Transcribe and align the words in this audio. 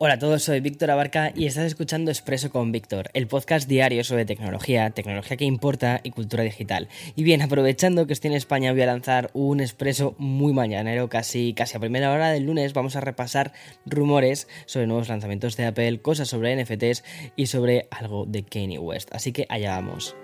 Hola 0.00 0.14
a 0.14 0.18
todos, 0.20 0.44
soy 0.44 0.60
Víctor 0.60 0.92
Abarca 0.92 1.32
y 1.34 1.46
estás 1.46 1.64
escuchando 1.64 2.12
Expreso 2.12 2.50
con 2.50 2.70
Víctor, 2.70 3.10
el 3.14 3.26
podcast 3.26 3.68
diario 3.68 4.04
sobre 4.04 4.24
tecnología, 4.24 4.90
tecnología 4.90 5.36
que 5.36 5.44
importa 5.44 5.98
y 6.04 6.12
cultura 6.12 6.44
digital. 6.44 6.86
Y 7.16 7.24
bien, 7.24 7.42
aprovechando 7.42 8.06
que 8.06 8.12
estoy 8.12 8.30
en 8.30 8.36
España, 8.36 8.70
voy 8.70 8.82
a 8.82 8.86
lanzar 8.86 9.30
un 9.32 9.58
Expreso 9.58 10.14
muy 10.16 10.52
mañanero, 10.52 11.08
casi, 11.08 11.52
casi 11.52 11.76
a 11.76 11.80
primera 11.80 12.12
hora 12.12 12.30
del 12.30 12.46
lunes. 12.46 12.74
Vamos 12.74 12.94
a 12.94 13.00
repasar 13.00 13.52
rumores 13.86 14.46
sobre 14.66 14.86
nuevos 14.86 15.08
lanzamientos 15.08 15.56
de 15.56 15.66
Apple, 15.66 16.00
cosas 16.00 16.28
sobre 16.28 16.54
NFTs 16.54 17.02
y 17.34 17.46
sobre 17.46 17.88
algo 17.90 18.24
de 18.24 18.44
Kanye 18.44 18.78
West. 18.78 19.12
Así 19.12 19.32
que 19.32 19.46
allá 19.48 19.80
vamos. 19.80 20.14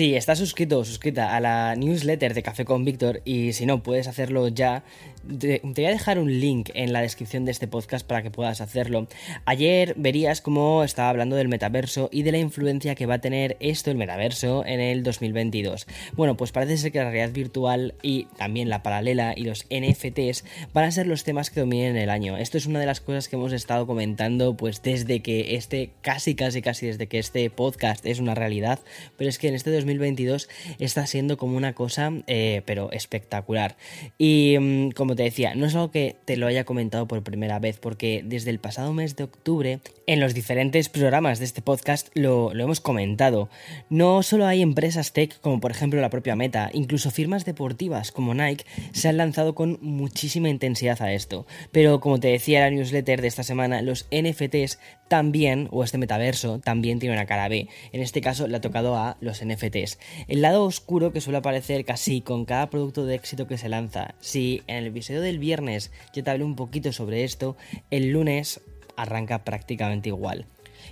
Si 0.00 0.16
estás 0.16 0.38
suscrito 0.38 0.78
o 0.78 0.84
suscrita 0.86 1.36
a 1.36 1.40
la 1.40 1.76
newsletter 1.76 2.32
de 2.32 2.42
Café 2.42 2.64
con 2.64 2.86
Víctor 2.86 3.20
y 3.26 3.52
si 3.52 3.66
no 3.66 3.82
puedes 3.82 4.08
hacerlo 4.08 4.48
ya, 4.48 4.82
te, 5.26 5.60
voy 5.62 5.84
a 5.84 5.90
dejar 5.90 6.18
un 6.18 6.40
link 6.40 6.70
en 6.74 6.92
la 6.92 7.00
descripción 7.02 7.44
de 7.44 7.52
este 7.52 7.68
podcast 7.68 8.06
para 8.06 8.22
que 8.22 8.30
puedas 8.30 8.60
hacerlo. 8.60 9.08
Ayer 9.44 9.94
verías 9.96 10.40
cómo 10.40 10.84
estaba 10.84 11.08
hablando 11.08 11.36
del 11.36 11.48
metaverso 11.48 12.08
y 12.12 12.22
de 12.22 12.32
la 12.32 12.38
influencia 12.38 12.94
que 12.94 13.06
va 13.06 13.14
a 13.14 13.20
tener 13.20 13.56
esto, 13.60 13.90
el 13.90 13.96
metaverso, 13.96 14.64
en 14.66 14.80
el 14.80 15.02
2022. 15.02 15.86
Bueno, 16.14 16.36
pues 16.36 16.52
parece 16.52 16.78
ser 16.78 16.92
que 16.92 16.98
la 16.98 17.10
realidad 17.10 17.32
virtual 17.32 17.94
y 18.02 18.24
también 18.36 18.68
la 18.68 18.82
paralela 18.82 19.34
y 19.36 19.44
los 19.44 19.66
NFTs 19.70 20.44
van 20.72 20.84
a 20.84 20.90
ser 20.90 21.06
los 21.06 21.24
temas 21.24 21.50
que 21.50 21.60
dominen 21.60 21.96
el 21.96 22.10
año. 22.10 22.36
Esto 22.36 22.58
es 22.58 22.66
una 22.66 22.80
de 22.80 22.86
las 22.86 23.00
cosas 23.00 23.28
que 23.28 23.36
hemos 23.36 23.52
estado 23.52 23.86
comentando 23.86 24.56
pues 24.56 24.82
desde 24.82 25.20
que 25.20 25.54
este, 25.56 25.90
casi 26.00 26.34
casi 26.34 26.62
casi 26.62 26.86
desde 26.86 27.06
que 27.06 27.18
este 27.18 27.48
podcast 27.50 28.06
es 28.06 28.20
una 28.20 28.34
realidad, 28.34 28.80
pero 29.16 29.28
es 29.28 29.38
que 29.38 29.48
en 29.48 29.54
este 29.54 29.70
2022 29.70 30.48
está 30.78 31.06
siendo 31.06 31.36
como 31.36 31.56
una 31.56 31.74
cosa, 31.74 32.12
eh, 32.26 32.62
pero 32.64 32.90
espectacular. 32.92 33.76
Y 34.18 34.56
mm, 34.58 34.90
como 34.90 35.09
te 35.16 35.22
decía, 35.22 35.54
no 35.54 35.66
es 35.66 35.74
algo 35.74 35.90
que 35.90 36.16
te 36.24 36.36
lo 36.36 36.46
haya 36.46 36.64
comentado 36.64 37.06
por 37.06 37.22
primera 37.22 37.58
vez, 37.58 37.78
porque 37.78 38.22
desde 38.24 38.50
el 38.50 38.58
pasado 38.58 38.92
mes 38.92 39.16
de 39.16 39.24
octubre, 39.24 39.80
en 40.06 40.20
los 40.20 40.34
diferentes 40.34 40.88
programas 40.88 41.38
de 41.38 41.44
este 41.44 41.62
podcast 41.62 42.08
lo, 42.14 42.52
lo 42.54 42.64
hemos 42.64 42.80
comentado. 42.80 43.48
No 43.88 44.22
solo 44.22 44.46
hay 44.46 44.62
empresas 44.62 45.12
tech 45.12 45.40
como 45.40 45.60
por 45.60 45.70
ejemplo 45.70 46.00
la 46.00 46.10
propia 46.10 46.36
Meta, 46.36 46.70
incluso 46.72 47.10
firmas 47.10 47.44
deportivas 47.44 48.12
como 48.12 48.34
Nike 48.34 48.64
se 48.92 49.08
han 49.08 49.16
lanzado 49.16 49.54
con 49.54 49.78
muchísima 49.80 50.48
intensidad 50.48 51.00
a 51.02 51.12
esto. 51.12 51.46
Pero 51.72 52.00
como 52.00 52.20
te 52.20 52.28
decía 52.28 52.60
la 52.60 52.70
newsletter 52.70 53.20
de 53.20 53.28
esta 53.28 53.42
semana, 53.42 53.82
los 53.82 54.06
NFTs 54.10 54.78
también, 55.10 55.66
o 55.72 55.82
este 55.82 55.98
metaverso, 55.98 56.60
también 56.60 57.00
tiene 57.00 57.16
una 57.16 57.26
cara 57.26 57.48
B. 57.48 57.66
En 57.90 58.00
este 58.00 58.20
caso 58.20 58.46
le 58.46 58.56
ha 58.56 58.60
tocado 58.60 58.94
a 58.96 59.16
los 59.20 59.44
NFTs. 59.44 59.98
El 60.28 60.40
lado 60.40 60.62
oscuro 60.64 61.12
que 61.12 61.20
suele 61.20 61.38
aparecer 61.38 61.84
casi 61.84 62.20
con 62.20 62.44
cada 62.44 62.70
producto 62.70 63.04
de 63.04 63.16
éxito 63.16 63.48
que 63.48 63.58
se 63.58 63.68
lanza. 63.68 64.14
Si 64.20 64.62
en 64.68 64.76
el 64.76 64.86
episodio 64.86 65.20
del 65.20 65.40
viernes 65.40 65.90
ya 66.14 66.22
te 66.22 66.30
hablé 66.30 66.44
un 66.44 66.54
poquito 66.54 66.92
sobre 66.92 67.24
esto, 67.24 67.56
el 67.90 68.12
lunes 68.12 68.60
arranca 68.96 69.42
prácticamente 69.42 70.10
igual 70.10 70.46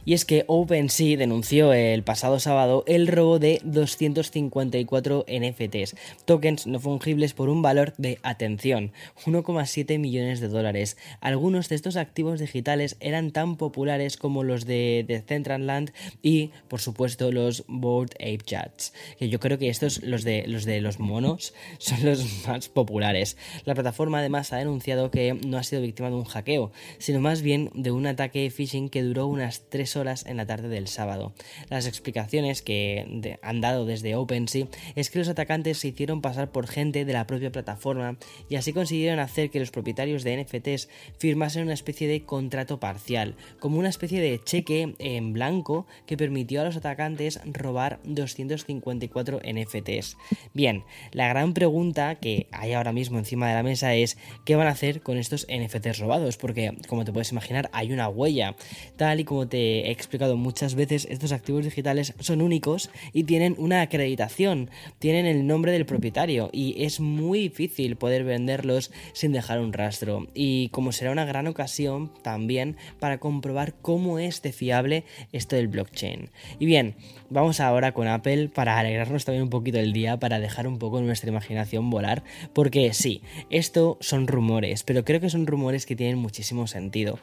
y 0.08 0.14
es 0.14 0.24
que 0.24 0.44
OpenSea 0.46 1.18
denunció 1.18 1.74
el 1.74 2.02
pasado 2.02 2.40
sábado 2.40 2.82
el 2.86 3.08
robo 3.08 3.38
de 3.38 3.60
254 3.62 5.26
NFTs, 5.28 5.96
tokens 6.24 6.66
no 6.66 6.80
fungibles 6.80 7.34
por 7.34 7.50
un 7.50 7.60
valor 7.60 7.92
de, 7.98 8.18
atención, 8.22 8.92
1,7 9.26 9.98
millones 9.98 10.40
de 10.40 10.48
dólares. 10.48 10.96
Algunos 11.20 11.68
de 11.68 11.76
estos 11.76 11.98
activos 11.98 12.40
digitales 12.40 12.96
eran 13.00 13.32
tan 13.32 13.56
populares 13.56 14.16
como 14.16 14.44
los 14.44 14.64
de, 14.64 15.04
Decentraland 15.06 15.90
y, 16.22 16.52
por 16.68 16.80
supuesto, 16.80 17.30
los 17.30 17.64
Board 17.68 18.12
Ape 18.14 18.38
Chats, 18.38 18.94
que 19.18 19.28
yo 19.28 19.40
creo 19.40 19.58
que 19.58 19.68
estos, 19.68 20.02
los 20.02 20.24
de, 20.24 20.46
los 20.46 20.64
de 20.64 20.80
los 20.80 21.00
monos, 21.00 21.52
son 21.76 22.02
los 22.06 22.46
más 22.46 22.70
populares. 22.70 23.36
La 23.66 23.74
plataforma 23.74 24.20
además 24.20 24.54
ha 24.54 24.56
denunciado 24.56 25.10
que 25.10 25.34
no 25.34 25.58
ha 25.58 25.62
sido 25.62 25.82
víctima 25.82 26.08
de 26.08 26.16
un 26.16 26.24
hackeo, 26.24 26.72
sino 26.96 27.20
más 27.20 27.42
bien 27.42 27.68
de 27.74 27.90
un 27.90 28.06
ataque 28.06 28.50
phishing 28.50 28.88
que 28.88 29.02
duró 29.02 29.26
unas 29.26 29.68
3 29.68 29.96
horas 29.96 29.97
en 29.98 30.36
la 30.36 30.46
tarde 30.46 30.68
del 30.68 30.86
sábado. 30.86 31.32
Las 31.70 31.86
explicaciones 31.86 32.62
que 32.62 33.38
han 33.42 33.60
dado 33.60 33.84
desde 33.84 34.14
OpenSea 34.14 34.66
es 34.94 35.10
que 35.10 35.18
los 35.18 35.28
atacantes 35.28 35.78
se 35.78 35.88
hicieron 35.88 36.22
pasar 36.22 36.52
por 36.52 36.68
gente 36.68 37.04
de 37.04 37.12
la 37.12 37.26
propia 37.26 37.50
plataforma 37.50 38.16
y 38.48 38.56
así 38.56 38.72
consiguieron 38.72 39.18
hacer 39.18 39.50
que 39.50 39.58
los 39.58 39.70
propietarios 39.70 40.22
de 40.22 40.42
NFTs 40.42 40.88
firmasen 41.18 41.64
una 41.64 41.74
especie 41.74 42.06
de 42.06 42.22
contrato 42.22 42.78
parcial, 42.78 43.34
como 43.58 43.78
una 43.78 43.88
especie 43.88 44.20
de 44.20 44.40
cheque 44.42 44.94
en 44.98 45.32
blanco 45.32 45.86
que 46.06 46.16
permitió 46.16 46.60
a 46.60 46.64
los 46.64 46.76
atacantes 46.76 47.40
robar 47.44 47.98
254 48.04 49.40
NFTs. 49.44 50.16
Bien, 50.54 50.84
la 51.12 51.28
gran 51.28 51.54
pregunta 51.54 52.14
que 52.16 52.46
hay 52.52 52.72
ahora 52.72 52.92
mismo 52.92 53.18
encima 53.18 53.48
de 53.48 53.54
la 53.54 53.62
mesa 53.62 53.94
es 53.94 54.16
¿qué 54.44 54.56
van 54.56 54.68
a 54.68 54.70
hacer 54.70 55.02
con 55.02 55.18
estos 55.18 55.46
NFTs 55.50 55.98
robados? 55.98 56.36
Porque, 56.36 56.76
como 56.88 57.04
te 57.04 57.12
puedes 57.12 57.32
imaginar, 57.32 57.68
hay 57.72 57.92
una 57.92 58.08
huella. 58.08 58.56
Tal 58.96 59.20
y 59.20 59.24
como 59.24 59.48
te 59.48 59.77
he 59.86 59.90
explicado 59.90 60.36
muchas 60.36 60.74
veces, 60.74 61.06
estos 61.10 61.32
activos 61.32 61.64
digitales 61.64 62.14
son 62.20 62.42
únicos 62.42 62.90
y 63.12 63.24
tienen 63.24 63.54
una 63.58 63.80
acreditación, 63.82 64.70
tienen 64.98 65.26
el 65.26 65.46
nombre 65.46 65.72
del 65.72 65.86
propietario 65.86 66.50
y 66.52 66.84
es 66.84 67.00
muy 67.00 67.40
difícil 67.40 67.96
poder 67.96 68.24
venderlos 68.24 68.90
sin 69.12 69.32
dejar 69.32 69.60
un 69.60 69.72
rastro. 69.72 70.28
Y 70.34 70.68
como 70.70 70.92
será 70.92 71.12
una 71.12 71.24
gran 71.24 71.46
ocasión 71.46 72.12
también 72.22 72.76
para 72.98 73.18
comprobar 73.18 73.74
cómo 73.80 74.18
es 74.18 74.42
de 74.42 74.52
fiable 74.52 75.04
esto 75.32 75.56
del 75.56 75.68
blockchain. 75.68 76.30
Y 76.58 76.66
bien, 76.66 76.96
vamos 77.30 77.60
ahora 77.60 77.92
con 77.92 78.08
Apple 78.08 78.48
para 78.48 78.78
alegrarnos 78.78 79.24
también 79.24 79.44
un 79.44 79.50
poquito 79.50 79.78
el 79.78 79.92
día, 79.92 80.18
para 80.18 80.40
dejar 80.40 80.66
un 80.66 80.78
poco 80.78 81.00
nuestra 81.00 81.30
imaginación 81.30 81.90
volar, 81.90 82.24
porque 82.52 82.92
sí, 82.92 83.22
esto 83.50 83.98
son 84.00 84.26
rumores, 84.26 84.82
pero 84.82 85.04
creo 85.04 85.20
que 85.20 85.30
son 85.30 85.46
rumores 85.46 85.86
que 85.86 85.96
tienen 85.96 86.18
muchísimo 86.18 86.66
sentido. 86.66 87.18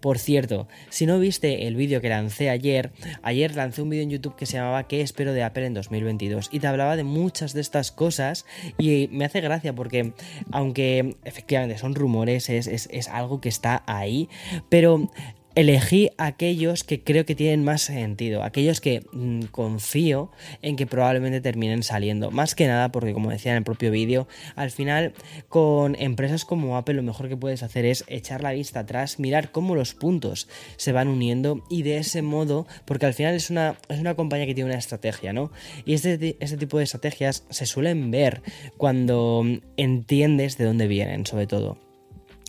Por 0.00 0.18
cierto, 0.18 0.68
si 0.90 1.06
no 1.06 1.18
viste 1.18 1.66
el 1.66 1.76
vídeo 1.76 1.95
que 2.00 2.08
lancé 2.08 2.50
ayer, 2.50 2.92
ayer 3.22 3.54
lancé 3.54 3.82
un 3.82 3.90
vídeo 3.90 4.02
en 4.02 4.10
YouTube 4.10 4.36
que 4.36 4.46
se 4.46 4.56
llamaba 4.56 4.86
¿Qué 4.86 5.00
espero 5.00 5.32
de 5.32 5.42
Apple 5.42 5.66
en 5.66 5.74
2022? 5.74 6.50
Y 6.52 6.60
te 6.60 6.66
hablaba 6.66 6.96
de 6.96 7.04
muchas 7.04 7.52
de 7.52 7.60
estas 7.60 7.92
cosas 7.92 8.46
y 8.78 9.08
me 9.12 9.24
hace 9.24 9.40
gracia 9.40 9.74
porque 9.74 10.12
aunque 10.52 11.16
efectivamente 11.24 11.78
son 11.78 11.94
rumores, 11.94 12.48
es, 12.48 12.66
es 12.66 13.08
algo 13.08 13.40
que 13.40 13.48
está 13.48 13.82
ahí, 13.86 14.28
pero 14.68 15.10
elegí 15.56 16.10
aquellos 16.18 16.84
que 16.84 17.02
creo 17.02 17.24
que 17.24 17.34
tienen 17.34 17.64
más 17.64 17.82
sentido, 17.82 18.44
aquellos 18.44 18.82
que 18.82 19.04
mm, 19.12 19.44
confío 19.46 20.30
en 20.60 20.76
que 20.76 20.86
probablemente 20.86 21.40
terminen 21.40 21.82
saliendo. 21.82 22.30
Más 22.30 22.54
que 22.54 22.66
nada 22.66 22.92
porque, 22.92 23.14
como 23.14 23.30
decía 23.30 23.52
en 23.52 23.58
el 23.58 23.64
propio 23.64 23.90
vídeo, 23.90 24.28
al 24.54 24.70
final 24.70 25.14
con 25.48 25.96
empresas 25.98 26.44
como 26.44 26.76
Apple 26.76 26.94
lo 26.94 27.02
mejor 27.02 27.28
que 27.28 27.38
puedes 27.38 27.62
hacer 27.62 27.86
es 27.86 28.04
echar 28.06 28.42
la 28.42 28.52
vista 28.52 28.80
atrás, 28.80 29.18
mirar 29.18 29.50
cómo 29.50 29.74
los 29.74 29.94
puntos 29.94 30.46
se 30.76 30.92
van 30.92 31.08
uniendo 31.08 31.64
y 31.70 31.82
de 31.82 31.98
ese 31.98 32.20
modo, 32.20 32.66
porque 32.84 33.06
al 33.06 33.14
final 33.14 33.34
es 33.34 33.48
una, 33.48 33.78
es 33.88 33.98
una 33.98 34.14
compañía 34.14 34.46
que 34.46 34.54
tiene 34.54 34.68
una 34.68 34.78
estrategia, 34.78 35.32
¿no? 35.32 35.50
Y 35.86 35.94
este, 35.94 36.36
este 36.38 36.56
tipo 36.58 36.76
de 36.76 36.84
estrategias 36.84 37.44
se 37.48 37.64
suelen 37.64 38.10
ver 38.10 38.42
cuando 38.76 39.42
entiendes 39.78 40.58
de 40.58 40.66
dónde 40.66 40.86
vienen, 40.86 41.24
sobre 41.24 41.46
todo. 41.46 41.85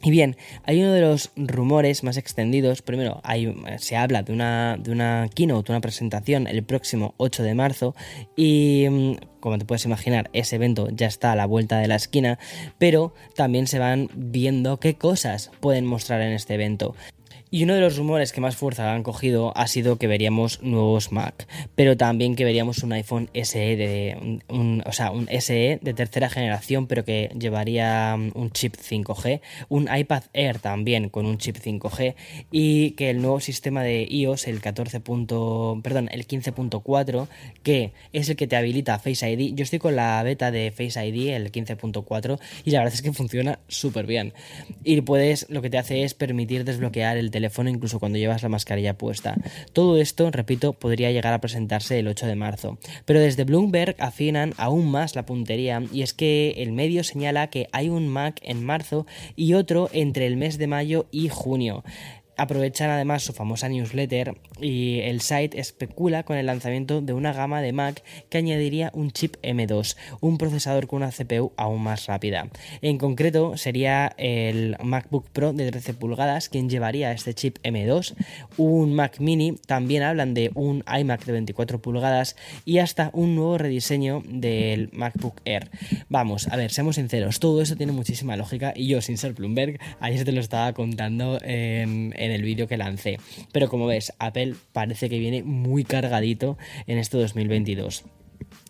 Y 0.03 0.12
bien, 0.12 0.38
hay 0.63 0.81
uno 0.81 0.94
de 0.94 1.02
los 1.02 1.31
rumores 1.35 2.03
más 2.03 2.18
extendidos. 2.18 2.84
Primero, 2.84 3.19
hay, 3.24 3.53
se 3.80 3.97
habla 3.97 4.22
de 4.22 4.31
una, 4.31 4.78
de 4.78 4.91
una 4.91 5.28
keynote, 5.34 5.72
una 5.72 5.81
presentación 5.81 6.46
el 6.46 6.63
próximo 6.63 7.16
8 7.18 7.41
de 7.41 7.56
marzo. 7.56 7.96
Y 8.35 8.85
mm, 8.90 9.13
como 9.40 9.58
te 9.58 9.66
puedes 9.66 9.85
imaginar, 9.85 10.30
ese 10.34 10.58
evento 10.58 10.90
ya 10.91 11.08
está 11.08 11.31
a 11.31 11.35
la 11.35 11.47
vuelta 11.47 11.80
de 11.80 11.88
la 11.88 11.96
esquina. 11.96 12.38
Pero 12.78 13.16
también 13.35 13.66
se 13.66 13.80
van 13.80 14.09
viendo 14.16 14.80
qué 14.80 14.96
cosas 14.96 15.50
pueden 15.59 15.85
mostrar 15.85 16.22
en 16.22 16.34
este 16.34 16.53
evento. 16.53 16.96
Y 17.50 17.63
uno 17.63 17.75
de 17.75 17.81
los 17.81 17.97
rumores 17.97 18.34
que 18.34 18.41
más 18.41 18.58
fuerza 18.58 18.94
han 18.94 19.03
cogido 19.03 19.56
ha 19.56 19.68
sido 19.68 19.97
que 19.97 20.08
veríamos 20.08 20.62
nuevos 20.62 21.12
Mac, 21.12 21.47
pero 21.75 21.96
también 21.96 22.35
que 22.35 22.44
veríamos 22.44 22.84
un 22.84 22.91
iPhone 22.94 23.30
SE 23.34 23.75
de 23.75 24.40
o 24.85 24.91
sea, 24.91 25.11
un 25.11 25.28
SE 25.40 25.79
de 25.82 25.94
tercera 25.94 26.29
generación, 26.29 26.88
pero 26.88 27.05
que 27.05 27.32
llevaría 27.40 28.14
um, 28.16 28.32
un 28.35 28.52
chip 28.52 28.76
5G, 28.76 29.41
un 29.70 29.88
iPad 29.94 30.23
Air 30.34 30.59
también 30.59 31.09
con 31.09 31.26
un 31.26 31.38
chip 31.38 31.58
5G 31.58 32.16
y 32.52 32.91
que 32.91 33.09
el 33.09 33.22
nuevo 33.22 33.40
sistema 33.40 33.82
de 33.84 34.05
iOS, 34.09 34.47
el 34.47 34.59
14. 34.59 34.99
perdón, 34.99 36.09
el 36.11 36.28
15.4, 36.28 37.28
que 37.64 37.94
es 38.11 38.29
el 38.29 38.35
que 38.35 38.47
te 38.47 38.55
habilita 38.55 38.99
Face 38.99 39.29
ID. 39.29 39.53
Yo 39.55 39.64
estoy 39.64 39.79
con 39.79 39.96
la 39.96 40.22
beta 40.23 40.52
de 40.52 40.72
Face 40.72 41.05
ID, 41.05 41.29
el 41.29 41.52
15.4, 41.52 42.40
y 42.66 42.72
la 42.72 42.79
verdad 42.79 42.94
es 42.94 43.02
que 43.02 43.14
funciona 43.14 43.59
súper 43.67 44.05
bien. 44.05 44.34
Y 44.84 44.99
puedes, 45.02 45.49
lo 45.49 45.61
que 45.61 45.70
te 45.70 45.78
hace 45.78 46.03
es 46.03 46.14
permitir 46.14 46.66
desbloquear 46.66 47.17
el 47.17 47.32
teléfono 47.37 47.69
incluso 47.69 47.99
cuando 47.99 48.17
llevas 48.17 48.41
la 48.41 48.49
mascarilla 48.49 48.97
puesta. 48.97 49.35
Todo 49.72 49.97
esto, 49.97 50.31
repito, 50.31 50.73
podría 50.73 51.11
llegar 51.11 51.34
a 51.34 51.39
presentarse 51.39 51.99
el 51.99 52.07
8 52.07 52.25
de 52.25 52.35
marzo. 52.35 52.79
Pero 53.05 53.19
desde 53.19 53.43
Bloomberg 53.43 53.95
afinan 53.99 54.53
aún 54.57 54.89
más 54.89 55.16
la 55.16 55.28
puntería 55.28 55.84
y 55.93 56.01
es 56.01 56.13
que 56.13 56.55
el 56.57 56.72
medio 56.72 57.03
señala 57.03 57.51
que 57.51 57.69
hay 57.72 57.89
un 57.89 58.07
Mac 58.07 58.39
en 58.41 58.66
marzo 58.66 59.05
y 59.35 59.53
otro 59.53 59.89
entre 59.93 60.25
el 60.25 60.35
mes 60.35 60.57
de 60.57 60.66
mayo 60.66 61.05
y 61.11 61.29
junio. 61.29 61.84
Aprovechan 62.37 62.89
además 62.89 63.23
su 63.23 63.34
famosa 63.34 63.67
newsletter 63.67 64.37
y 64.61 65.01
el 65.01 65.22
site 65.22 65.59
especula 65.59 66.23
con 66.23 66.37
el 66.37 66.45
lanzamiento 66.45 67.01
de 67.01 67.13
una 67.13 67.34
gama 67.34 67.61
de 67.61 67.73
Mac 67.73 68.03
que 68.29 68.37
añadiría 68.37 68.91
un 68.93 69.11
chip 69.11 69.35
M2, 69.43 69.97
un 70.22 70.37
procesador 70.37 70.87
con 70.87 71.01
una 71.01 71.11
CPU 71.11 71.51
aún 71.57 71.81
más 71.81 72.05
rápida. 72.05 72.47
En 72.81 72.97
concreto 72.97 73.57
sería 73.57 74.13
el 74.17 74.78
MacBook 74.84 75.29
Pro 75.29 75.53
de 75.53 75.69
13 75.69 75.93
pulgadas 75.93 76.49
quien 76.49 76.69
llevaría 76.69 77.11
este 77.11 77.34
chip 77.34 77.57
M2, 77.63 78.16
un 78.57 78.93
Mac 78.93 79.19
mini, 79.19 79.53
también 79.66 80.03
hablan 80.03 80.34
de 80.34 80.51
un 80.53 80.84
iMac 80.87 81.25
de 81.25 81.31
24 81.34 81.81
pulgadas 81.81 82.35
y 82.66 82.79
hasta 82.79 83.09
un 83.13 83.35
nuevo 83.35 83.57
rediseño 83.57 84.23
del 84.28 84.89
MacBook 84.93 85.41
Air. 85.45 85.69
Vamos, 86.09 86.47
a 86.47 86.55
ver, 86.55 86.72
seamos 86.72 86.95
sinceros, 86.95 87.39
todo 87.39 87.61
eso 87.61 87.75
tiene 87.75 87.91
muchísima 87.91 88.37
lógica 88.37 88.73
y 88.75 88.87
yo 88.87 89.01
sin 89.01 89.17
ser 89.17 89.34
Bloomberg, 89.34 89.79
ayer 89.99 90.23
te 90.23 90.31
lo 90.31 90.39
estaba 90.39 90.73
contando 90.73 91.39
en, 91.43 92.13
en 92.16 92.27
el 92.32 92.44
vídeo 92.44 92.68
que 92.68 92.78
lancé. 92.78 93.20
Pero 93.52 93.70
como 93.70 93.88
ves, 93.88 94.14
Apple 94.20 94.56
parece 94.72 95.09
que 95.09 95.20
viene 95.20 95.44
muy 95.44 95.84
cargadito 95.84 96.58
en 96.85 96.97
este 96.97 97.18
2022. 97.18 98.03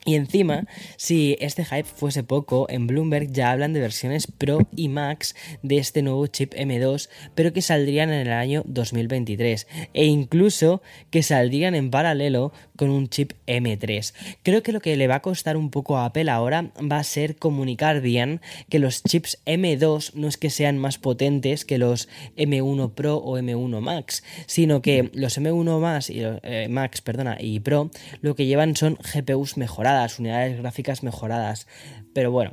Y 0.07 0.15
encima, 0.15 0.65
si 0.95 1.35
este 1.41 1.65
hype 1.65 1.83
fuese 1.83 2.23
poco, 2.23 2.65
en 2.69 2.87
Bloomberg 2.87 3.29
ya 3.29 3.51
hablan 3.51 3.73
de 3.73 3.81
versiones 3.81 4.25
Pro 4.25 4.59
y 4.73 4.87
Max 4.87 5.35
de 5.63 5.79
este 5.79 6.01
nuevo 6.01 6.25
chip 6.27 6.53
M2, 6.53 7.09
pero 7.35 7.51
que 7.51 7.61
saldrían 7.61 8.09
en 8.13 8.25
el 8.25 8.31
año 8.31 8.63
2023 8.67 9.67
e 9.93 10.05
incluso 10.05 10.81
que 11.11 11.23
saldrían 11.23 11.75
en 11.75 11.91
paralelo 11.91 12.53
con 12.77 12.89
un 12.89 13.09
chip 13.09 13.33
M3. 13.47 14.13
Creo 14.43 14.63
que 14.63 14.71
lo 14.71 14.79
que 14.79 14.95
le 14.95 15.09
va 15.09 15.15
a 15.15 15.21
costar 15.21 15.57
un 15.57 15.71
poco 15.71 15.97
a 15.97 16.05
Apple 16.05 16.31
ahora 16.31 16.71
va 16.79 16.99
a 16.99 17.03
ser 17.03 17.35
comunicar 17.35 17.99
bien 17.99 18.39
que 18.69 18.79
los 18.79 19.03
chips 19.03 19.39
M2 19.45 20.13
no 20.13 20.29
es 20.29 20.37
que 20.37 20.49
sean 20.49 20.77
más 20.77 20.99
potentes 20.99 21.65
que 21.65 21.77
los 21.77 22.07
M1 22.37 22.93
Pro 22.93 23.17
o 23.17 23.37
M1 23.37 23.81
Max, 23.81 24.23
sino 24.45 24.81
que 24.81 25.11
los 25.13 25.37
M1 25.37 25.81
Max 25.81 26.09
y 26.09 26.21
eh, 26.23 26.67
Max, 26.69 27.01
perdona, 27.01 27.35
y 27.41 27.59
Pro 27.59 27.91
lo 28.21 28.35
que 28.35 28.45
llevan 28.45 28.77
son 28.77 28.97
GPUs 29.13 29.57
mejoradas 29.57 29.96
unidades 30.19 30.57
gráficas 30.57 31.03
mejoradas. 31.03 31.67
Pero 32.13 32.31
bueno, 32.31 32.51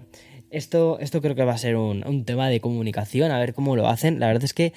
esto, 0.55 0.99
esto 1.01 1.21
creo 1.21 1.35
que 1.35 1.45
va 1.45 1.55
a 1.55 1.59
ser 1.59 1.75
un, 1.77 2.25
tema 2.25 2.49
de 2.49 2.61
comunicación, 2.61 3.33
a 3.33 3.41
ver 3.41 3.55
cómo 3.55 3.75
lo 3.75 3.89
hacen. 3.89 4.21
La 4.21 4.29
verdad 4.29 4.45
es 4.45 4.55
que 4.55 4.73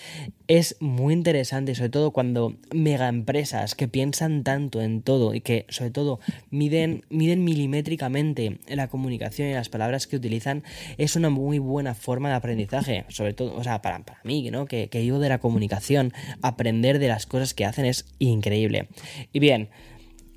es 0.47 0.75
muy 0.79 1.13
interesante, 1.13 1.75
sobre 1.75 1.89
todo 1.89 2.11
cuando 2.11 2.55
mega 2.73 3.07
empresas 3.07 3.75
que 3.75 3.87
piensan 3.87 4.43
tanto 4.43 4.81
en 4.81 5.03
todo 5.03 5.35
y 5.35 5.41
que 5.41 5.65
sobre 5.69 5.91
todo 5.91 6.19
miden, 6.49 7.05
miden 7.09 7.43
milimétricamente 7.43 8.57
la 8.67 8.87
comunicación 8.87 9.49
y 9.49 9.53
las 9.53 9.69
palabras 9.69 10.07
que 10.07 10.15
utilizan, 10.15 10.63
es 10.97 11.15
una 11.15 11.29
muy 11.29 11.59
buena 11.59 11.93
forma 11.93 12.29
de 12.29 12.35
aprendizaje. 12.35 13.05
Sobre 13.09 13.33
todo, 13.33 13.55
o 13.55 13.63
sea, 13.63 13.83
para, 13.83 13.99
para 13.99 14.19
mí, 14.23 14.49
¿no? 14.49 14.65
Que, 14.65 14.89
que 14.89 15.01
vivo 15.01 15.19
de 15.19 15.29
la 15.29 15.37
comunicación, 15.37 16.11
aprender 16.41 16.97
de 16.97 17.09
las 17.09 17.27
cosas 17.27 17.53
que 17.53 17.65
hacen 17.65 17.85
es 17.85 18.05
increíble. 18.17 18.87
Y 19.31 19.39
bien, 19.39 19.69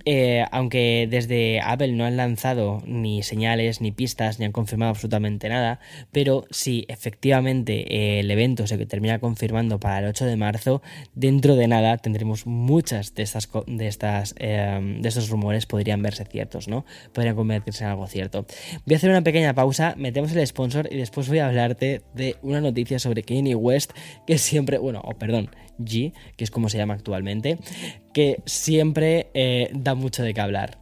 eh, 0.04 0.44
aunque 0.50 1.06
desde 1.10 1.60
Apple 1.60 1.92
no 1.92 2.04
han 2.04 2.16
lanzado 2.16 2.82
ni 2.86 3.22
señales, 3.22 3.80
ni 3.80 3.92
pistas, 3.92 4.38
ni 4.38 4.44
han 4.44 4.52
confirmado 4.52 4.90
absolutamente 4.90 5.48
nada, 5.48 5.80
pero 6.12 6.44
si 6.50 6.84
efectivamente 6.88 7.94
eh, 7.94 8.20
el 8.20 8.30
evento 8.30 8.66
se 8.66 8.78
termina 8.86 9.18
confirmando 9.18 9.78
para 9.78 10.00
el 10.00 10.06
8 10.06 10.26
de 10.26 10.36
marzo, 10.36 10.82
dentro 11.14 11.56
de 11.56 11.68
nada 11.68 11.98
tendremos 11.98 12.46
muchas 12.46 13.14
de 13.14 13.22
estas 13.22 13.48
de 13.66 13.86
estas 13.86 14.34
em, 14.38 15.00
de 15.00 15.08
estos 15.08 15.28
rumores 15.28 15.66
podrían 15.66 16.02
verse 16.02 16.24
ciertos, 16.24 16.68
¿no? 16.68 16.84
Podrían 17.12 17.36
convertirse 17.36 17.84
en 17.84 17.90
algo 17.90 18.06
cierto. 18.06 18.46
Voy 18.86 18.94
a 18.94 18.96
hacer 18.96 19.10
una 19.10 19.22
pequeña 19.22 19.54
pausa, 19.54 19.94
metemos 19.96 20.32
el 20.32 20.46
sponsor 20.46 20.88
y 20.90 20.96
después 20.96 21.28
voy 21.28 21.38
a 21.38 21.46
hablarte 21.46 22.02
de 22.14 22.36
una 22.42 22.60
noticia 22.60 22.98
sobre 22.98 23.22
Kanye 23.22 23.54
West 23.54 23.92
que 24.26 24.38
siempre, 24.38 24.78
bueno, 24.78 25.00
oh, 25.04 25.14
perdón, 25.14 25.50
G, 25.80 26.12
que 26.36 26.44
es 26.44 26.50
como 26.50 26.68
se 26.68 26.78
llama 26.78 26.94
actualmente, 26.94 27.58
que 28.12 28.42
siempre 28.46 29.30
eh, 29.34 29.70
da 29.72 29.94
mucho 29.94 30.22
de 30.22 30.34
qué 30.34 30.40
hablar. 30.40 30.80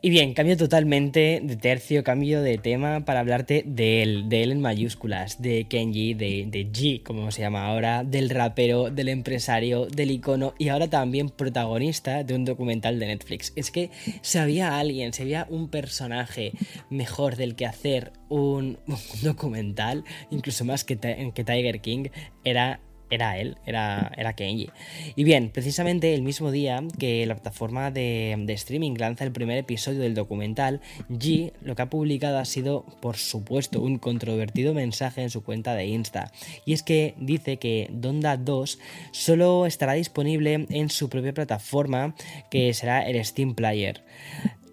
Y 0.00 0.10
bien, 0.10 0.32
cambio 0.32 0.56
totalmente 0.56 1.40
de 1.42 1.56
tercio, 1.56 2.04
cambio 2.04 2.40
de 2.40 2.56
tema 2.56 3.04
para 3.04 3.18
hablarte 3.18 3.64
de 3.66 4.02
él, 4.04 4.28
de 4.28 4.44
él 4.44 4.52
en 4.52 4.60
mayúsculas, 4.60 5.42
de 5.42 5.66
Kenji, 5.66 6.14
de, 6.14 6.46
de 6.46 6.70
G, 6.70 7.02
como 7.02 7.32
se 7.32 7.40
llama 7.40 7.66
ahora, 7.66 8.04
del 8.04 8.30
rapero, 8.30 8.90
del 8.90 9.08
empresario, 9.08 9.86
del 9.86 10.12
icono 10.12 10.54
y 10.56 10.68
ahora 10.68 10.86
también 10.86 11.30
protagonista 11.30 12.22
de 12.22 12.36
un 12.36 12.44
documental 12.44 13.00
de 13.00 13.08
Netflix. 13.08 13.52
Es 13.56 13.72
que 13.72 13.90
si 14.20 14.38
había 14.38 14.78
alguien, 14.78 15.12
si 15.12 15.22
había 15.22 15.48
un 15.50 15.68
personaje 15.68 16.52
mejor 16.90 17.34
del 17.34 17.56
que 17.56 17.66
hacer 17.66 18.12
un, 18.28 18.78
documental, 19.22 20.04
incluso 20.30 20.64
más 20.64 20.84
que, 20.84 20.96
que 20.96 21.44
Tiger 21.44 21.80
King, 21.80 22.04
era 22.44 22.78
era 23.10 23.38
él, 23.38 23.56
era, 23.66 24.12
era 24.16 24.32
Kenji. 24.34 24.70
Y 25.16 25.24
bien, 25.24 25.50
precisamente 25.50 26.14
el 26.14 26.22
mismo 26.22 26.50
día 26.50 26.82
que 26.98 27.26
la 27.26 27.34
plataforma 27.34 27.90
de, 27.90 28.44
streaming 28.48 28.94
lanza 28.96 29.24
el 29.24 29.32
primer 29.32 29.58
episodio 29.58 30.00
del 30.00 30.14
documental, 30.14 30.80
G 31.08 31.52
lo 31.62 31.76
que 31.76 31.82
ha 31.82 31.90
publicado 31.90 32.38
ha 32.38 32.44
sido, 32.44 32.84
por 33.00 33.16
supuesto, 33.16 33.80
un 33.80 33.98
controvertido 33.98 34.74
mensaje 34.74 35.22
en 35.22 35.30
su 35.30 35.42
cuenta 35.42 35.74
de 35.74 35.86
Insta. 35.86 36.32
Y 36.64 36.72
es 36.72 36.82
que 36.82 37.14
dice 37.18 37.58
que 37.58 37.88
Donda 37.90 38.36
2 38.36 38.78
solo 39.12 39.66
estará 39.66 39.94
disponible 39.94 40.66
en 40.70 40.90
su 40.90 41.08
propia 41.08 41.32
plataforma, 41.32 42.14
que 42.50 42.72
será 42.74 43.02
el 43.02 43.24
Steam 43.24 43.54
Player 43.54 44.02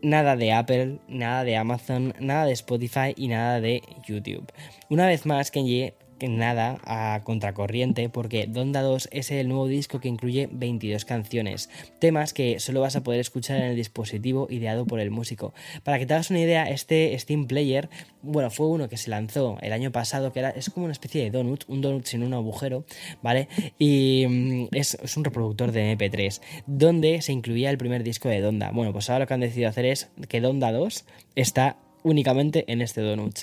nada 0.05 0.35
de 0.35 0.53
Apple, 0.53 0.99
nada 1.07 1.43
de 1.43 1.57
Amazon, 1.57 2.13
nada 2.19 2.45
de 2.45 2.53
Spotify 2.53 3.13
y 3.15 3.27
nada 3.27 3.59
de 3.59 3.81
YouTube. 4.07 4.45
Una 4.89 5.07
vez 5.07 5.25
más, 5.25 5.51
Kenji 5.51 5.93
nada 6.21 6.79
a 6.85 7.21
contracorriente 7.23 8.09
porque 8.09 8.47
Donda 8.47 8.81
2 8.81 9.09
es 9.11 9.31
el 9.31 9.47
nuevo 9.47 9.67
disco 9.67 9.99
que 9.99 10.07
incluye 10.07 10.49
22 10.51 11.05
canciones, 11.05 11.69
temas 11.99 12.33
que 12.33 12.59
solo 12.59 12.81
vas 12.81 12.95
a 12.95 13.03
poder 13.03 13.19
escuchar 13.19 13.57
en 13.57 13.63
el 13.63 13.75
dispositivo 13.75 14.47
ideado 14.49 14.85
por 14.85 14.99
el 14.99 15.11
músico. 15.11 15.53
Para 15.83 15.99
que 15.99 16.05
te 16.05 16.13
hagas 16.13 16.29
una 16.29 16.39
idea, 16.39 16.69
este 16.69 17.17
Steam 17.19 17.47
Player, 17.47 17.89
bueno, 18.21 18.49
fue 18.49 18.67
uno 18.67 18.89
que 18.89 18.97
se 18.97 19.09
lanzó 19.09 19.57
el 19.61 19.73
año 19.73 19.91
pasado, 19.91 20.31
que 20.31 20.39
era, 20.39 20.49
es 20.49 20.69
como 20.69 20.85
una 20.85 20.93
especie 20.93 21.23
de 21.23 21.31
donut, 21.31 21.63
un 21.67 21.81
donut 21.81 22.05
sin 22.05 22.23
un 22.23 22.33
agujero, 22.33 22.85
¿vale? 23.21 23.47
Y 23.77 24.25
mm, 24.27 24.75
es, 24.75 24.97
es 25.01 25.17
un 25.17 25.23
reproductor 25.23 25.71
de 25.71 25.97
MP3, 25.97 26.41
donde 26.65 27.21
se 27.21 27.33
incluía 27.33 27.69
el 27.69 27.77
primer 27.77 28.03
disco 28.03 28.29
de 28.29 28.41
Donda. 28.41 28.71
Bueno, 28.71 28.93
pues 28.93 29.09
ahora 29.09 29.25
lo 29.25 29.27
que 29.27 29.33
han 29.33 29.39
decidido 29.41 29.69
hacer 29.69 29.85
es 29.85 30.09
que 30.27 30.41
Donda 30.41 30.71
2 30.71 31.05
está 31.35 31.77
únicamente 32.03 32.71
en 32.71 32.81
este 32.81 33.01
donut. 33.01 33.39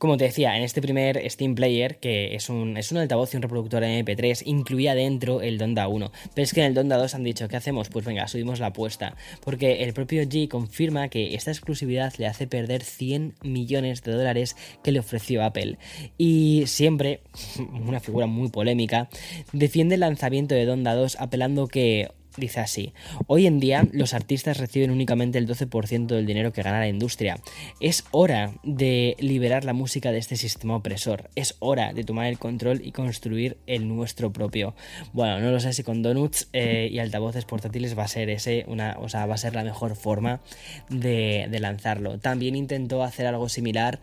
Como 0.00 0.16
te 0.16 0.24
decía, 0.24 0.56
en 0.56 0.62
este 0.62 0.80
primer 0.80 1.30
Steam 1.30 1.54
Player, 1.54 1.98
que 1.98 2.34
es 2.34 2.48
un, 2.48 2.78
es 2.78 2.90
un 2.90 2.96
altavoz 2.96 3.34
y 3.34 3.36
un 3.36 3.42
reproductor 3.42 3.82
MP3, 3.82 4.44
incluía 4.46 4.94
dentro 4.94 5.42
el 5.42 5.58
Donda 5.58 5.88
1. 5.88 6.10
Pero 6.32 6.42
es 6.42 6.54
que 6.54 6.60
en 6.60 6.68
el 6.68 6.74
Donda 6.74 6.96
2 6.96 7.16
han 7.16 7.22
dicho, 7.22 7.48
¿qué 7.48 7.56
hacemos? 7.56 7.90
Pues 7.90 8.06
venga, 8.06 8.26
subimos 8.26 8.60
la 8.60 8.68
apuesta. 8.68 9.14
Porque 9.44 9.84
el 9.84 9.92
propio 9.92 10.22
G 10.22 10.48
confirma 10.48 11.10
que 11.10 11.34
esta 11.34 11.50
exclusividad 11.50 12.14
le 12.16 12.28
hace 12.28 12.46
perder 12.46 12.82
100 12.82 13.34
millones 13.42 14.02
de 14.02 14.12
dólares 14.12 14.56
que 14.82 14.90
le 14.90 15.00
ofreció 15.00 15.44
Apple. 15.44 15.76
Y 16.16 16.62
siempre, 16.64 17.20
una 17.86 18.00
figura 18.00 18.24
muy 18.24 18.48
polémica, 18.48 19.10
defiende 19.52 19.96
el 19.96 20.00
lanzamiento 20.00 20.54
de 20.54 20.64
Donda 20.64 20.94
2 20.94 21.18
apelando 21.20 21.68
que 21.68 22.08
Dice 22.36 22.60
así, 22.60 22.92
hoy 23.26 23.46
en 23.46 23.58
día 23.58 23.86
los 23.92 24.14
artistas 24.14 24.58
reciben 24.58 24.90
únicamente 24.90 25.38
el 25.38 25.48
12% 25.48 26.06
del 26.06 26.26
dinero 26.26 26.52
que 26.52 26.62
gana 26.62 26.78
la 26.78 26.88
industria. 26.88 27.40
Es 27.80 28.04
hora 28.12 28.52
de 28.62 29.16
liberar 29.18 29.64
la 29.64 29.72
música 29.72 30.12
de 30.12 30.18
este 30.18 30.36
sistema 30.36 30.76
opresor. 30.76 31.30
Es 31.34 31.56
hora 31.58 31.92
de 31.92 32.04
tomar 32.04 32.26
el 32.26 32.38
control 32.38 32.82
y 32.84 32.92
construir 32.92 33.56
el 33.66 33.88
nuestro 33.88 34.32
propio. 34.32 34.74
Bueno, 35.12 35.40
no 35.40 35.50
lo 35.50 35.58
sé 35.58 35.72
si 35.72 35.82
con 35.82 36.02
donuts 36.02 36.48
eh, 36.52 36.88
y 36.90 36.98
altavoces 37.00 37.44
portátiles 37.44 37.98
va 37.98 38.04
a 38.04 38.08
ser 38.08 38.30
ese 38.30 38.64
una, 38.68 38.96
o 39.00 39.08
sea, 39.08 39.26
va 39.26 39.34
a 39.34 39.38
ser 39.38 39.54
la 39.54 39.64
mejor 39.64 39.96
forma 39.96 40.40
de, 40.88 41.48
lanzarlo. 41.60 42.18
También 42.18 42.56
intentó 42.56 43.02
hacer 43.02 43.26
algo 43.26 43.48
similar 43.48 44.00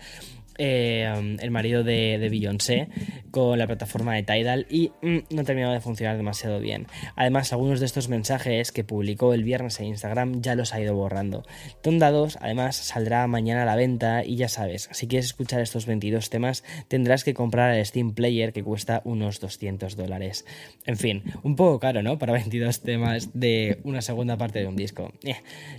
eh, 0.60 1.38
el 1.40 1.52
marido 1.52 1.84
de, 1.84 2.18
de, 2.20 2.30
Beyoncé 2.30 2.88
con 3.32 3.58
la 3.58 3.68
plataforma 3.68 4.16
de 4.16 4.24
Tidal 4.24 4.66
y 4.70 4.92
mm, 5.02 5.36
no 5.36 5.44
terminaba 5.44 5.74
de 5.74 5.82
funcionar 5.82 6.18
demasiado 6.18 6.60
bien. 6.60 6.88
Además, 7.16 7.54
algunos 7.54 7.80
de 7.80 7.86
estos 7.86 8.10
mensajes 8.10 8.72
que 8.72 8.84
publicó 8.84 9.34
el 9.34 9.44
viernes 9.44 9.80
en 9.80 9.88
Instagram 9.88 10.42
ya 10.42 10.56
los 10.56 10.74
ha 10.74 10.82
ido 10.82 10.96
borrando. 10.96 11.44
Tonda 11.82 12.12
2, 12.12 12.40
además, 12.42 12.76
saldrá 12.76 13.28
mañana 13.28 13.64
a 13.64 13.66
la 13.66 13.76
venta 13.76 14.24
y 14.24 14.36
ya 14.36 14.48
sabes, 14.48 14.90
si 14.92 15.08
quieres 15.08 15.28
escuchar 15.28 15.62
estos 15.62 15.86
22 15.86 16.30
temas, 16.30 16.64
tendrás 16.88 17.24
que 17.24 17.34
comprar 17.34 17.74
el 17.74 17.86
Steam 17.86 18.14
Player 18.14 18.54
que 18.54 18.64
cuesta 18.64 19.02
unos 19.06 19.40
200 19.40 19.96
dólares. 19.96 20.46
En 20.86 20.98
fin, 20.98 21.24
un 21.44 21.56
poco 21.56 21.80
caro, 21.80 22.02
¿no? 22.02 22.18
Para 22.18 22.34
22 22.34 22.82
temas 22.82 23.30
de 23.34 23.80
una 23.84 24.02
segunda 24.02 24.38
parte 24.38 24.60
de 24.60 24.68
un 24.68 24.76
disco. 24.76 25.12
Eh, 25.24 25.36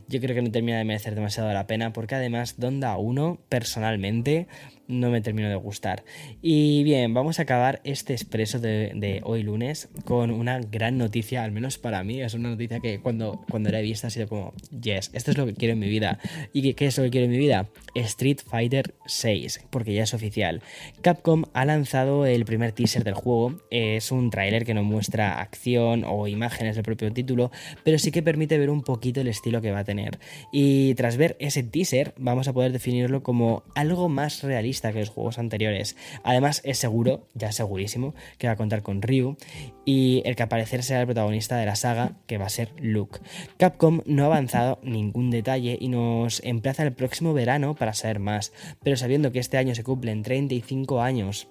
yo 0.09 0.21
creo 0.21 0.35
que 0.35 0.43
no 0.43 0.51
termina 0.51 0.79
de 0.79 0.85
merecer 0.85 1.15
demasiado 1.15 1.53
la 1.53 1.67
pena 1.67 1.93
porque 1.93 2.15
además 2.15 2.57
Donda 2.59 2.97
1, 2.97 3.39
personalmente, 3.49 4.47
no 4.89 5.11
me 5.11 5.21
terminó 5.21 5.49
de 5.49 5.55
gustar. 5.55 6.03
Y 6.43 6.83
bien, 6.83 7.15
vamos 7.15 7.39
a 7.39 7.43
acabar 7.43 7.81
este 7.85 8.15
expreso 8.15 8.59
de, 8.59 9.21
hoy 9.25 9.43
lunes 9.43 9.89
con 10.05 10.31
una 10.31 10.61
gran 10.61 10.99
noticia, 10.99 11.45
al 11.45 11.53
menos 11.53 11.79
para 11.79 12.03
mí, 12.03 12.21
es 12.21 12.35
una 12.35 12.51
noticia 12.51 12.81
que 12.81 13.01
cuando, 13.01 13.45
cuando 13.51 13.71
la 13.71 13.81
he 13.81 13.83
visto 13.83 14.07
ha 14.07 14.11
sido 14.11 14.29
como, 14.29 14.53
yes, 14.81 15.11
esto 15.13 15.31
es 15.31 15.39
lo 15.39 15.47
que 15.47 15.55
quiero 15.55 15.75
en 15.75 15.79
mi 15.79 15.89
vida. 15.89 16.19
¿Y 16.53 16.63
qué, 16.63 16.75
qué 16.75 16.87
es 16.87 16.99
lo 16.99 17.05
que 17.05 17.11
quiero 17.11 17.27
en 17.27 17.31
mi 17.31 17.39
vida? 17.39 17.69
Street 17.95 18.39
Fighter 18.45 18.95
6, 19.07 19.67
porque 19.71 19.95
ya 19.95 20.05
es 20.05 20.15
oficial. 20.15 20.63
Capcom 21.03 21.45
ha 21.53 21.65
lanzado 21.65 22.27
el 22.27 22.45
primer 22.45 22.73
teaser 22.73 23.05
del 23.05 23.15
juego, 23.15 23.61
es 23.71 24.11
un 24.11 24.31
tráiler 24.31 24.65
que 24.65 24.75
no 24.75 24.83
muestra 24.83 25.41
acción 25.41 26.05
o 26.07 26.27
imágenes 26.27 26.77
del 26.77 26.85
propio 26.85 27.13
título, 27.13 27.51
pero 27.85 27.99
sí 27.99 28.11
que 28.11 28.23
permite 28.23 28.59
ver 28.59 28.71
un 28.71 28.83
poquito 28.83 29.21
el 29.21 29.29
estilo 29.29 29.61
que 29.61 29.71
va 29.71 29.81
a 29.81 29.85
tener. 29.85 30.19
Y 30.53 30.95
tras 30.95 31.17
ver 31.17 31.37
ese 31.41 31.63
teaser, 31.63 32.15
vamos 32.17 32.49
a 32.49 32.53
poder 32.53 32.73
definirlo 32.73 33.23
como 33.23 33.63
algo 33.75 34.09
más 34.09 34.43
realista 34.43 34.78
que 34.81 35.01
los 35.01 35.11
juegos 35.11 35.39
anteriores. 35.39 35.97
Además, 36.23 36.61
es 36.65 36.79
seguro, 36.79 37.27
ya 37.35 37.53
segurísimo, 37.53 38.15
que 38.39 38.47
va 38.47 38.55
a 38.55 38.57
contar 38.57 38.83
con 38.83 39.03
Ryu 39.03 39.37
y 39.85 40.23
el 40.25 40.37
que 40.37 40.43
aparecer 40.43 40.83
será 40.83 41.01
el 41.01 41.07
protagonista 41.07 41.57
de 41.57 41.67
la 41.67 41.77
saga, 41.77 42.13
que 42.27 42.39
va 42.39 42.47
a 42.47 42.51
ser 42.51 42.73
Luke. 42.79 43.21
Capcom 43.57 44.03
no 44.07 44.25
ha 44.25 44.27
avanzado 44.27 44.79
ningún 44.83 45.31
detalle 45.31 45.77
y 45.81 45.89
nos 45.89 46.43
emplaza 46.45 46.83
el 46.83 46.93
próximo 46.93 47.35
verano 47.35 47.75
para 47.75 47.95
saber 47.95 48.19
más, 48.19 48.53
pero 48.83 48.97
sabiendo 48.97 49.33
que 49.33 49.39
este 49.39 49.59
año 49.59 49.75
se 49.75 49.85
cumplen 49.85 50.23
35 50.23 51.01
años 51.03 51.49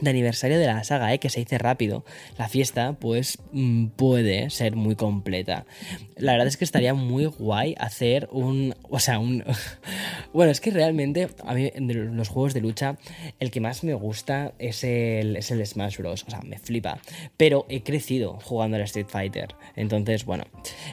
de 0.00 0.10
aniversario 0.10 0.58
de 0.58 0.66
la 0.66 0.84
saga, 0.84 1.12
¿eh? 1.12 1.18
que 1.18 1.30
se 1.30 1.40
dice 1.40 1.58
rápido, 1.58 2.04
la 2.38 2.48
fiesta 2.48 2.94
pues 2.98 3.38
mm, 3.52 3.86
puede 3.88 4.50
ser 4.50 4.76
muy 4.76 4.94
completa. 4.94 5.66
La 6.16 6.32
verdad 6.32 6.48
es 6.48 6.56
que 6.56 6.64
estaría 6.64 6.94
muy 6.94 7.26
guay 7.26 7.74
hacer 7.78 8.28
un... 8.32 8.74
O 8.90 8.98
sea, 8.98 9.18
un... 9.18 9.44
bueno, 10.32 10.52
es 10.52 10.60
que 10.60 10.70
realmente 10.70 11.28
a 11.44 11.54
mí 11.54 11.70
de 11.74 11.94
los 11.94 12.28
juegos 12.28 12.54
de 12.54 12.60
lucha 12.60 12.98
el 13.38 13.50
que 13.50 13.60
más 13.60 13.84
me 13.84 13.94
gusta 13.94 14.52
es 14.58 14.84
el, 14.84 15.36
es 15.36 15.50
el 15.50 15.64
Smash 15.66 15.98
Bros. 15.98 16.24
O 16.26 16.30
sea, 16.30 16.40
me 16.40 16.58
flipa. 16.58 16.98
Pero 17.36 17.66
he 17.68 17.82
crecido 17.82 18.38
jugando 18.42 18.76
al 18.76 18.82
Street 18.82 19.06
Fighter. 19.08 19.54
Entonces, 19.74 20.24
bueno. 20.24 20.44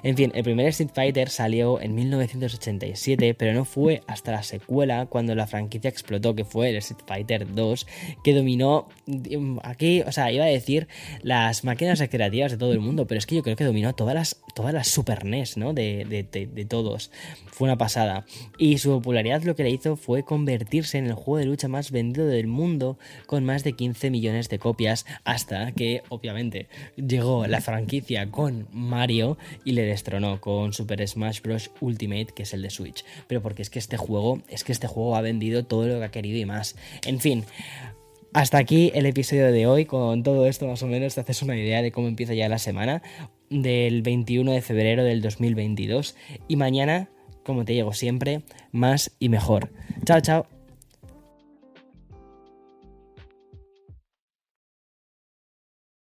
En 0.03 0.15
fin, 0.15 0.31
el 0.35 0.43
primer 0.43 0.67
Street 0.67 0.91
Fighter 0.93 1.29
salió 1.29 1.79
en 1.81 1.95
1987, 1.95 3.33
pero 3.33 3.53
no 3.53 3.65
fue 3.65 4.01
hasta 4.07 4.31
la 4.31 4.43
secuela 4.43 5.05
cuando 5.07 5.35
la 5.35 5.47
franquicia 5.47 5.89
explotó, 5.89 6.35
que 6.35 6.45
fue 6.45 6.69
el 6.69 6.77
Street 6.77 7.03
Fighter 7.05 7.53
2, 7.53 7.87
que 8.23 8.33
dominó 8.33 8.87
aquí, 9.63 10.01
o 10.01 10.11
sea, 10.11 10.31
iba 10.31 10.45
a 10.45 10.47
decir 10.47 10.87
las 11.21 11.63
máquinas 11.63 11.99
recreativas 11.99 12.51
de 12.51 12.57
todo 12.57 12.71
el 12.73 12.79
mundo, 12.79 13.07
pero 13.07 13.19
es 13.19 13.25
que 13.25 13.35
yo 13.35 13.43
creo 13.43 13.55
que 13.55 13.63
dominó 13.63 13.93
todas 13.93 14.15
las, 14.15 14.41
todas 14.55 14.73
las 14.73 14.87
Super 14.87 15.25
NES, 15.25 15.57
¿no? 15.57 15.73
De, 15.73 16.05
de, 16.05 16.65
todos. 16.65 17.11
Fue 17.47 17.65
una 17.65 17.77
pasada. 17.77 18.25
Y 18.57 18.77
su 18.77 18.89
popularidad 18.89 19.43
lo 19.43 19.55
que 19.55 19.63
le 19.63 19.69
hizo 19.69 19.95
fue 19.95 20.23
convertirse 20.23 20.97
en 20.97 21.07
el 21.07 21.13
juego 21.13 21.37
de 21.37 21.45
lucha 21.45 21.67
más 21.67 21.91
vendido 21.91 22.27
del 22.27 22.47
mundo, 22.47 22.97
con 23.25 23.43
más 23.43 23.63
de 23.63 23.73
15 23.73 24.09
millones 24.09 24.49
de 24.49 24.59
copias, 24.59 25.05
hasta 25.23 25.71
que, 25.73 26.03
obviamente, 26.09 26.67
llegó 26.95 27.45
la 27.47 27.61
franquicia 27.61 28.31
con 28.31 28.67
Mario 28.71 29.37
y 29.65 29.73
le 29.73 29.83
destronó 29.83 30.39
con 30.39 30.73
Super 30.73 31.05
Smash 31.07 31.41
Bros. 31.41 31.71
Ultimate, 31.81 32.27
que 32.27 32.43
es 32.43 32.53
el 32.53 32.61
de 32.61 32.69
Switch. 32.69 33.03
Pero 33.27 33.41
porque 33.41 33.61
es 33.61 33.69
que 33.69 33.79
este 33.79 33.97
juego, 33.97 34.41
es 34.49 34.63
que 34.63 34.71
este 34.71 34.87
juego 34.87 35.15
ha 35.15 35.21
vendido 35.21 35.65
todo 35.65 35.87
lo 35.87 35.99
que 35.99 36.05
ha 36.05 36.11
querido 36.11 36.37
y 36.37 36.45
más. 36.45 36.75
En 37.05 37.19
fin, 37.19 37.45
hasta 38.33 38.57
aquí 38.57 38.91
el 38.95 39.05
episodio 39.05 39.51
de 39.51 39.67
hoy. 39.67 39.85
Con 39.85 40.23
todo 40.23 40.47
esto, 40.47 40.67
más 40.67 40.83
o 40.83 40.87
menos, 40.87 41.15
te 41.15 41.21
haces 41.21 41.41
una 41.41 41.55
idea 41.55 41.81
de 41.81 41.91
cómo 41.91 42.07
empieza 42.07 42.33
ya 42.33 42.49
la 42.49 42.59
semana 42.59 43.01
del 43.49 44.01
21 44.01 44.51
de 44.51 44.61
febrero 44.61 45.03
del 45.03 45.21
2022. 45.21 46.15
Y 46.47 46.55
mañana, 46.55 47.09
como 47.43 47.65
te 47.65 47.73
digo 47.73 47.93
siempre, 47.93 48.41
más 48.71 49.11
y 49.19 49.29
mejor. 49.29 49.71
Chao, 50.05 50.21
chao. 50.21 50.52